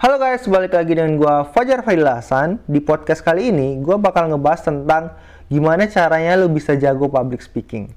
[0.00, 2.56] Halo guys, balik lagi dengan gue Fajar Fadil Hasan.
[2.64, 5.12] Di podcast kali ini, gue bakal ngebahas tentang
[5.52, 7.92] gimana caranya lo bisa jago public speaking.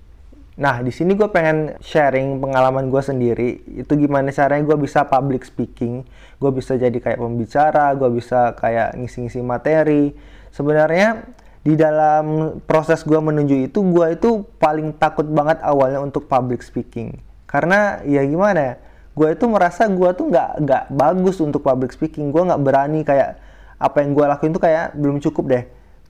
[0.60, 3.64] Nah, di sini gue pengen sharing pengalaman gue sendiri.
[3.80, 6.04] Itu gimana caranya gue bisa public speaking.
[6.44, 10.12] Gue bisa jadi kayak pembicara, gue bisa kayak ngisi-ngisi materi.
[10.52, 11.24] Sebenarnya
[11.64, 17.16] di dalam proses gue menuju itu, gue itu paling takut banget awalnya untuk public speaking.
[17.48, 18.76] Karena ya gimana ya,
[19.14, 22.34] gue itu merasa gue tuh nggak nggak bagus untuk public speaking.
[22.34, 23.38] Gue nggak berani kayak
[23.78, 25.64] apa yang gue lakuin tuh kayak belum cukup deh.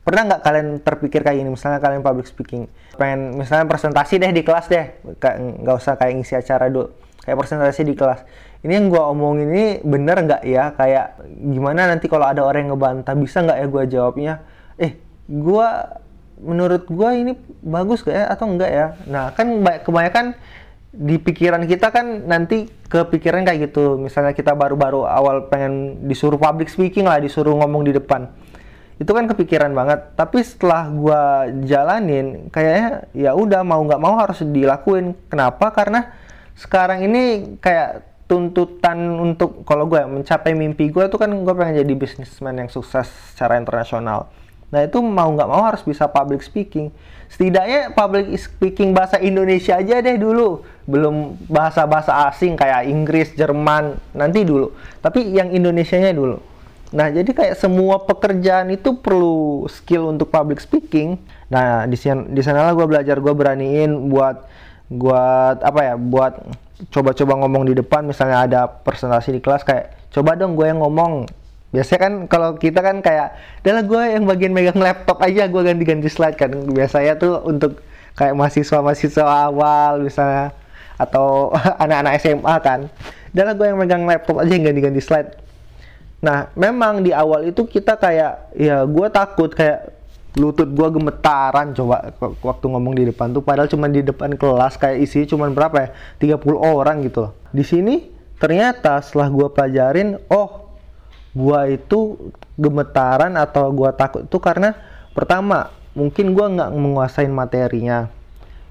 [0.03, 2.67] Pernah nggak kalian terpikir kayak ini misalnya kalian public speaking
[2.99, 4.85] pengen misalnya presentasi deh di kelas deh.
[5.63, 6.91] Nggak usah kayak ngisi acara dulu
[7.23, 8.23] kayak presentasi di kelas.
[8.63, 10.71] Ini yang gue omongin ini bener nggak ya?
[10.75, 14.33] Kayak gimana nanti kalau ada orang yang ngebantah bisa nggak ya gue jawabnya?
[14.79, 14.91] Eh
[15.27, 15.67] gue
[16.43, 17.31] menurut gue ini
[17.63, 18.25] bagus gak ya?
[18.27, 18.85] Atau enggak ya?
[19.07, 19.47] Nah kan
[19.83, 20.35] kebanyakan
[20.93, 23.97] di pikiran kita kan nanti kepikiran kayak gitu.
[23.97, 28.29] Misalnya kita baru-baru awal pengen disuruh public speaking lah disuruh ngomong di depan.
[29.01, 30.13] Itu kan kepikiran banget.
[30.13, 35.17] Tapi setelah gua jalanin kayaknya ya udah mau nggak mau harus dilakuin.
[35.33, 35.73] Kenapa?
[35.73, 36.13] Karena
[36.53, 41.93] sekarang ini kayak tuntutan untuk kalau gue mencapai mimpi gue tuh kan gue pengen jadi
[41.93, 44.31] bisnismen yang sukses secara internasional
[44.73, 46.89] Nah itu mau nggak mau harus bisa public speaking.
[47.29, 50.65] Setidaknya public speaking bahasa Indonesia aja deh dulu.
[50.89, 54.73] Belum bahasa-bahasa asing kayak Inggris, Jerman, nanti dulu.
[55.05, 56.41] Tapi yang Indonesianya dulu.
[56.93, 61.17] Nah, jadi kayak semua pekerjaan itu perlu skill untuk public speaking.
[61.49, 64.45] Nah, di sana di sanalah gue belajar, gue beraniin buat
[64.89, 66.33] buat apa ya, buat
[66.93, 68.05] coba-coba ngomong di depan.
[68.05, 71.25] Misalnya ada presentasi di kelas kayak, coba dong gue yang ngomong
[71.73, 73.33] biasanya kan kalau kita kan kayak
[73.65, 76.37] adalah gue yang bagian megang laptop aja gue ganti-ganti slide.
[76.37, 77.81] Kan biasanya tuh untuk
[78.13, 80.53] kayak mahasiswa-mahasiswa awal misalnya
[81.01, 81.49] atau
[81.83, 82.79] anak-anak SMA kan.
[83.33, 85.33] Adalah gue yang megang laptop aja yang ganti-ganti slide.
[86.21, 89.91] Nah memang di awal itu kita kayak ya gue takut kayak
[90.37, 92.09] lutut gue gemetaran coba
[92.41, 95.89] waktu ngomong di depan tuh padahal cuma di depan kelas kayak isi cuma berapa
[96.21, 97.33] ya 30 orang gitu.
[97.49, 100.62] Di sini ternyata setelah gue pelajarin oh
[101.33, 104.77] gua itu gemetaran atau gua takut itu karena
[105.17, 108.09] pertama mungkin gua nggak menguasain materinya.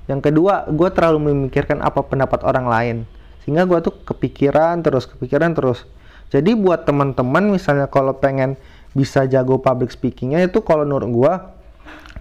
[0.06, 2.96] Yang kedua gua terlalu memikirkan apa pendapat orang lain.
[3.42, 5.86] Sehingga gua tuh kepikiran terus kepikiran terus.
[6.30, 8.56] Jadi buat teman-teman misalnya kalau pengen
[8.96, 11.32] bisa jago public speakingnya itu kalau menurut gua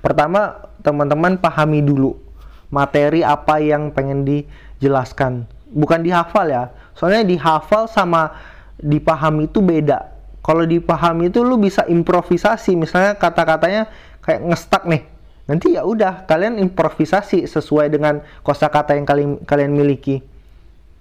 [0.02, 2.18] pertama teman-teman pahami dulu
[2.74, 5.46] materi apa yang pengen dijelaskan.
[5.72, 8.36] Bukan dihafal ya soalnya dihafal sama
[8.82, 10.11] dipahami itu beda
[10.42, 12.74] kalau dipahami itu lu bisa improvisasi.
[12.74, 13.88] Misalnya kata-katanya
[14.26, 15.06] kayak ngestak nih.
[15.46, 20.22] Nanti ya udah kalian improvisasi sesuai dengan kosakata yang kalian kalian miliki.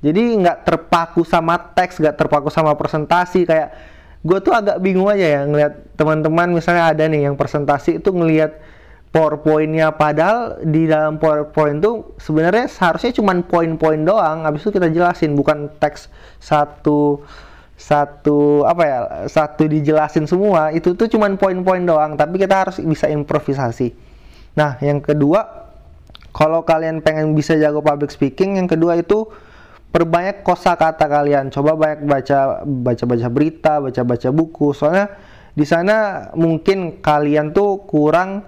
[0.01, 3.49] Jadi nggak terpaku sama teks nggak terpaku sama presentasi.
[3.49, 3.77] Kayak
[4.21, 8.61] gue tuh agak bingung aja ya ngeliat teman-teman misalnya ada nih yang presentasi itu ngelihat
[9.12, 9.93] powerpointnya.
[9.97, 14.45] Padahal di dalam powerpoint itu sebenarnya seharusnya cuma poin-poin doang.
[14.45, 17.25] Habis itu kita jelasin bukan teks satu
[17.81, 23.09] satu apa ya satu dijelasin semua itu tuh cuman poin-poin doang tapi kita harus bisa
[23.09, 23.97] improvisasi.
[24.53, 25.73] Nah yang kedua
[26.37, 29.25] kalau kalian pengen bisa jago public speaking yang kedua itu
[29.91, 31.49] perbanyak kosakata kalian.
[31.49, 34.77] Coba banyak baca baca baca berita baca baca buku.
[34.77, 35.17] Soalnya
[35.57, 38.45] di sana mungkin kalian tuh kurang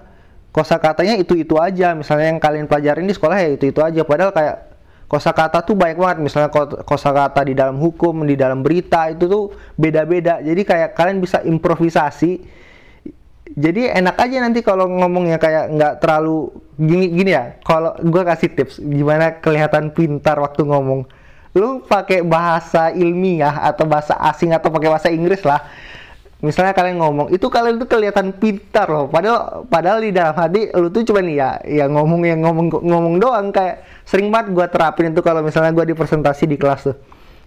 [0.53, 1.97] kosakatanya itu itu aja.
[1.97, 4.05] Misalnya yang kalian pelajarin di sekolah ya itu itu aja.
[4.05, 4.72] Padahal kayak
[5.13, 6.17] kosakata tuh banyak banget.
[6.25, 6.49] Misalnya
[6.81, 10.41] kosakata di dalam hukum di dalam berita itu tuh beda-beda.
[10.41, 12.41] Jadi kayak kalian bisa improvisasi.
[13.53, 16.49] Jadi enak aja nanti kalau ngomongnya kayak nggak terlalu
[16.81, 17.61] gini gini ya.
[17.61, 21.05] Kalau gue kasih tips gimana kelihatan pintar waktu ngomong.
[21.53, 25.61] Lu pakai bahasa ilmiah atau bahasa asing atau pakai bahasa Inggris lah
[26.43, 29.07] misalnya kalian ngomong itu kalian tuh kelihatan pintar loh.
[29.07, 33.47] Padahal padahal di dalam hati lu tuh cuma ya ya ngomong yang ngomong ngomong doang.
[33.55, 36.97] Kayak sering banget gue terapin itu kalau misalnya gue di presentasi di kelas tuh.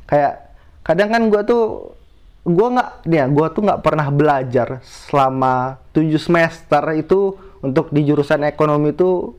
[0.09, 1.93] Kayak kadang kan gue tuh
[2.49, 8.49] gue nggak ya gue tuh nggak pernah belajar selama tujuh semester itu untuk di jurusan
[8.49, 9.35] ekonomi itu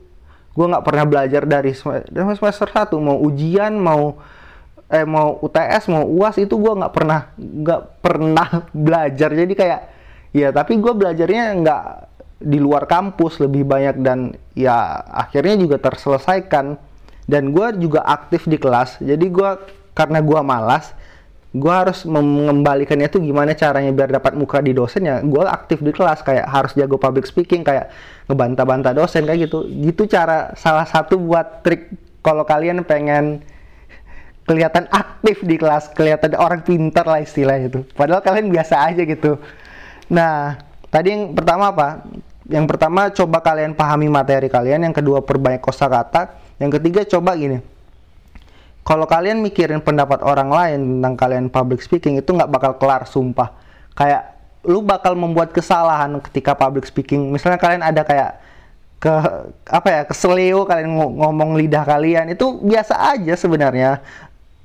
[0.54, 3.02] gue nggak pernah belajar dari semester satu.
[3.02, 4.22] Mau ujian mau
[4.88, 8.48] eh mau UTS mau UAS itu gue nggak pernah nggak pernah
[8.86, 9.30] belajar.
[9.32, 9.80] Jadi kayak
[10.32, 11.84] ya tapi gue belajarnya nggak
[12.38, 16.80] di luar kampus lebih banyak dan ya akhirnya juga terselesaikan.
[17.28, 19.04] Dan gue juga aktif di kelas.
[19.04, 19.50] Jadi gue
[19.92, 20.96] karena gue malas
[21.48, 25.20] gue harus mengembalikannya tuh gimana caranya biar dapat muka di dosen ya.
[25.20, 27.92] Gue aktif di kelas kayak harus jago public speaking kayak
[28.28, 29.64] ngebantah-bantah dosen kayak gitu.
[29.68, 33.44] Gitu cara salah satu buat trik kalau kalian pengen
[34.48, 37.80] kelihatan aktif di kelas, kelihatan orang pintar lah istilahnya itu.
[37.92, 39.36] Padahal kalian biasa aja gitu.
[40.08, 40.56] Nah,
[40.88, 42.08] tadi yang pertama apa?
[42.48, 47.60] Yang pertama coba kalian pahami materi kalian, yang kedua perbanyak kosakata, yang ketiga coba gini.
[48.88, 53.52] Kalau kalian mikirin pendapat orang lain tentang kalian public speaking itu nggak bakal kelar sumpah.
[53.92, 54.32] Kayak
[54.64, 57.28] lu bakal membuat kesalahan ketika public speaking.
[57.28, 58.40] Misalnya kalian ada kayak
[58.98, 59.14] ke
[59.70, 64.02] apa ya keseleo kalian ngomong lidah kalian itu biasa aja sebenarnya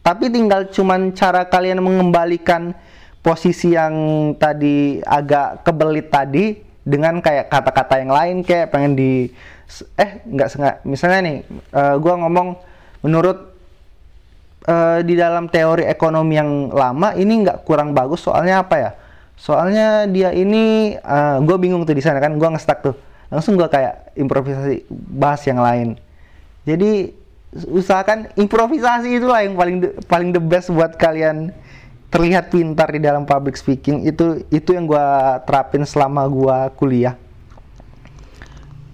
[0.04, 2.76] tapi tinggal cuman cara kalian mengembalikan
[3.24, 3.96] posisi yang
[4.36, 9.32] tadi agak kebelit tadi dengan kayak kata-kata yang lain kayak pengen di
[9.96, 11.38] eh nggak sengaja misalnya nih
[11.72, 12.60] uh, gua ngomong
[13.00, 13.54] menurut
[14.68, 18.92] uh, di dalam teori ekonomi yang lama ini nggak kurang bagus soalnya apa ya?
[19.34, 22.96] Soalnya dia ini uh, eh, gue bingung tuh di sana kan gue ngestak tuh.
[23.28, 25.98] Langsung gue kayak improvisasi bahas yang lain.
[26.64, 27.12] Jadi
[27.54, 31.54] usahakan improvisasi itulah yang paling the, paling the best buat kalian
[32.10, 34.06] terlihat pintar di dalam public speaking.
[34.06, 35.08] Itu itu yang gue
[35.46, 37.18] terapin selama gue kuliah.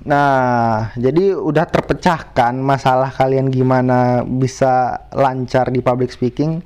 [0.08, 6.64] Nah jadi udah terpecahkan masalah kalian gimana bisa lancar di public speaking.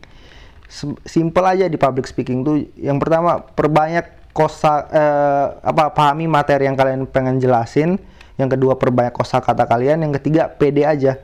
[1.05, 2.57] Simple aja di public speaking tuh.
[2.77, 8.01] Yang pertama perbanyak kosa eh, apa pahami materi yang kalian pengen jelasin.
[8.33, 10.01] Yang kedua perbanyak kosa kata kalian.
[10.01, 11.21] Yang ketiga pede aja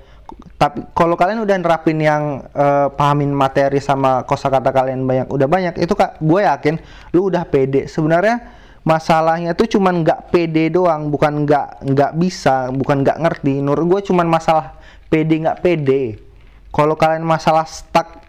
[0.60, 5.74] tapi kalau kalian udah nerapin yang uh, pahamin materi sama kosakata kalian banyak udah banyak
[5.80, 6.76] itu kak gue yakin
[7.16, 7.88] lu udah pede.
[7.88, 8.44] Sebenarnya
[8.84, 13.64] masalahnya tuh cuman nggak pede doang bukan nggak nggak bisa bukan nggak ngerti.
[13.64, 14.76] Menurut gue cuman masalah
[15.08, 16.20] pede nggak pede.
[16.70, 18.20] Kalau kalian masalah stuck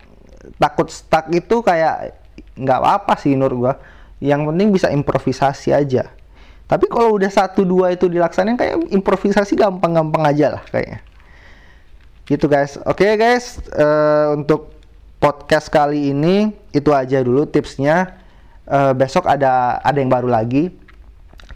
[0.56, 2.14] takut stuck itu kayak
[2.56, 3.74] nggak apa sih menurut gue
[4.22, 6.08] yang penting bisa improvisasi aja.
[6.70, 11.09] Tapi kalau udah satu dua itu dilaksanain kayak improvisasi gampang-gampang aja lah kayaknya
[12.30, 12.78] gitu guys.
[12.86, 13.58] Oke okay, guys.
[13.74, 14.70] Uh, untuk
[15.18, 18.22] podcast kali ini itu aja dulu tipsnya.
[18.70, 20.70] Uh, besok ada ada yang baru lagi.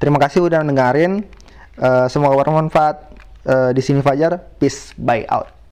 [0.03, 1.23] Terima kasih udah dengerin.
[1.79, 3.15] Uh, semoga bermanfaat.
[3.47, 4.43] Uh, di sini Fajar.
[4.59, 4.91] Peace.
[4.99, 5.55] Bye out